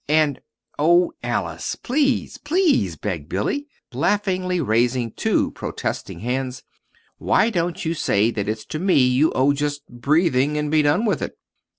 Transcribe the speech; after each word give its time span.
And" 0.09 0.41
"Oh, 0.79 1.11
Alice, 1.21 1.75
please, 1.75 2.39
please," 2.39 2.95
begged 2.95 3.29
Billy, 3.29 3.67
laughingly 3.93 4.59
raising 4.59 5.11
two 5.11 5.51
protesting 5.51 6.21
hands. 6.21 6.63
"Why 7.19 7.51
don't 7.51 7.85
you 7.85 7.93
say 7.93 8.31
that 8.31 8.49
it's 8.49 8.65
to 8.73 8.79
me 8.79 8.97
you 9.05 9.31
owe 9.33 9.53
just 9.53 9.85
breathing, 9.87 10.57
and 10.57 10.71
be 10.71 10.81
done 10.81 11.05
with 11.05 11.21
it?" 11.21 11.37